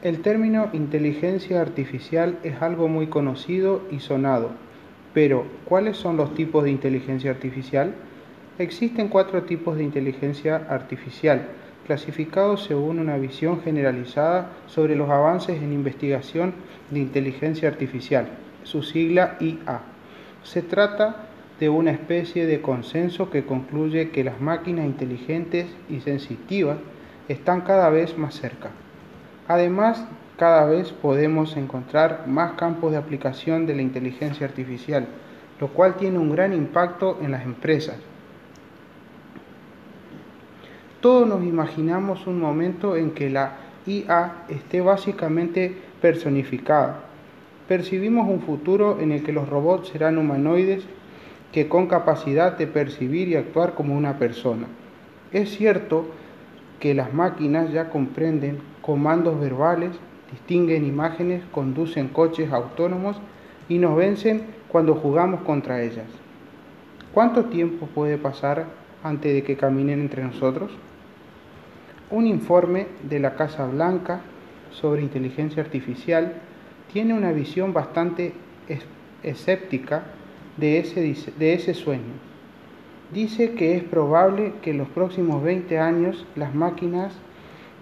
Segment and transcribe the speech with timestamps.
[0.00, 4.50] El término inteligencia artificial es algo muy conocido y sonado,
[5.12, 7.94] pero ¿cuáles son los tipos de inteligencia artificial?
[8.60, 11.48] Existen cuatro tipos de inteligencia artificial,
[11.84, 16.54] clasificados según una visión generalizada sobre los avances en investigación
[16.92, 18.28] de inteligencia artificial,
[18.62, 19.80] su sigla IA.
[20.44, 21.26] Se trata
[21.58, 26.78] de una especie de consenso que concluye que las máquinas inteligentes y sensitivas
[27.28, 28.70] están cada vez más cerca.
[29.48, 30.04] Además,
[30.36, 35.06] cada vez podemos encontrar más campos de aplicación de la inteligencia artificial,
[35.58, 37.96] lo cual tiene un gran impacto en las empresas.
[41.00, 47.00] Todos nos imaginamos un momento en que la IA esté básicamente personificada.
[47.66, 50.84] Percibimos un futuro en el que los robots serán humanoides
[51.52, 54.66] que con capacidad de percibir y actuar como una persona.
[55.32, 56.06] Es cierto
[56.80, 59.90] que las máquinas ya comprenden comandos verbales,
[60.30, 63.20] distinguen imágenes, conducen coches autónomos
[63.68, 66.06] y nos vencen cuando jugamos contra ellas.
[67.12, 68.66] ¿Cuánto tiempo puede pasar
[69.02, 70.70] antes de que caminen entre nosotros?
[72.10, 74.20] Un informe de la Casa Blanca
[74.70, 76.34] sobre inteligencia artificial
[76.92, 78.32] tiene una visión bastante
[79.22, 80.04] escéptica
[80.56, 82.28] de ese, de ese sueño.
[83.12, 87.14] Dice que es probable que en los próximos 20 años las máquinas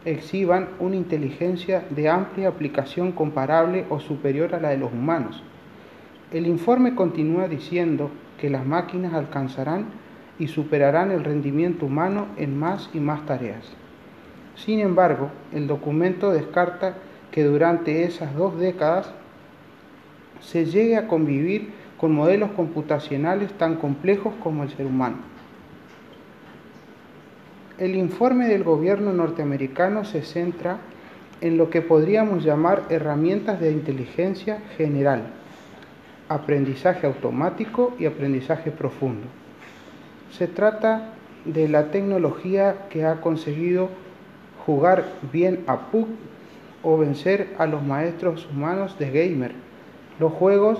[0.05, 5.42] exhiban una inteligencia de amplia aplicación comparable o superior a la de los humanos.
[6.30, 9.86] El informe continúa diciendo que las máquinas alcanzarán
[10.38, 13.64] y superarán el rendimiento humano en más y más tareas.
[14.54, 16.94] Sin embargo, el documento descarta
[17.32, 19.12] que durante esas dos décadas
[20.41, 25.16] se llegue a convivir con modelos computacionales tan complejos como el ser humano.
[27.78, 30.78] El informe del gobierno norteamericano se centra
[31.41, 35.25] en lo que podríamos llamar herramientas de inteligencia general,
[36.28, 39.26] aprendizaje automático y aprendizaje profundo.
[40.32, 41.10] Se trata
[41.44, 43.91] de la tecnología que ha conseguido
[44.65, 46.09] jugar bien a PUC
[46.82, 49.53] o vencer a los maestros humanos de gamer.
[50.19, 50.78] Los juegos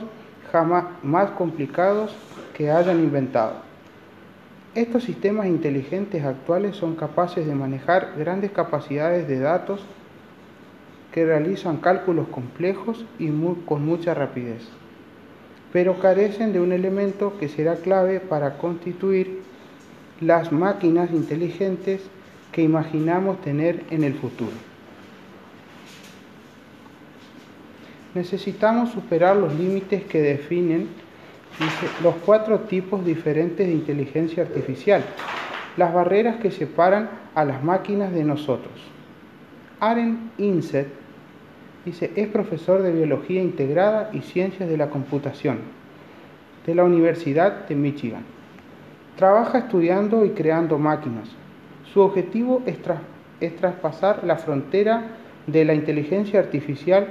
[0.52, 2.14] jamás más complicados
[2.54, 3.54] que hayan inventado.
[4.74, 9.84] Estos sistemas inteligentes actuales son capaces de manejar grandes capacidades de datos
[11.12, 13.30] que realizan cálculos complejos y
[13.64, 14.68] con mucha rapidez,
[15.72, 19.40] pero carecen de un elemento que será clave para constituir
[20.20, 22.02] las máquinas inteligentes
[22.52, 24.75] que imaginamos tener en el futuro.
[28.16, 30.88] Necesitamos superar los límites que definen
[32.03, 35.04] los cuatro tipos diferentes de inteligencia artificial,
[35.77, 38.72] las barreras que separan a las máquinas de nosotros.
[39.81, 40.88] Aren Inset
[41.84, 45.59] dice, es profesor de Biología Integrada y Ciencias de la Computación
[46.66, 48.25] de la Universidad de Michigan.
[49.16, 51.28] Trabaja estudiando y creando máquinas.
[51.93, 52.77] Su objetivo es,
[53.41, 55.04] es traspasar la frontera
[55.47, 57.06] de la inteligencia artificial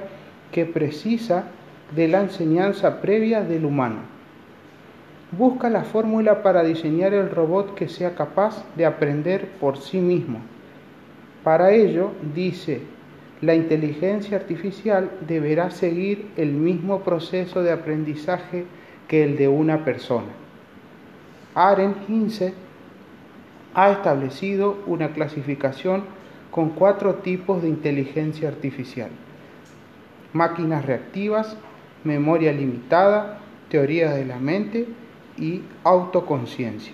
[0.56, 1.48] que precisa
[1.94, 3.98] de la enseñanza previa del humano.
[5.34, 10.40] Busca la fórmula para diseñar el robot que sea capaz de aprender por sí mismo.
[11.44, 12.84] Para ello, dice,
[13.42, 18.64] la inteligencia artificial deberá seguir el mismo proceso de aprendizaje
[19.10, 20.32] que el de una persona.
[21.54, 22.54] Aren Hinze
[23.74, 26.06] ha establecido una clasificación
[26.50, 29.10] con cuatro tipos de inteligencia artificial
[30.36, 31.58] máquinas reactivas,
[32.04, 34.88] memoria limitada, teoría de la mente
[35.38, 36.94] y autoconciencia.